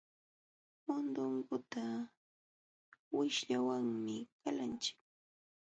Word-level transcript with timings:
Mundunguta 0.85 1.85
wishlawanmi 3.15 4.17
qalanchik. 4.41 4.97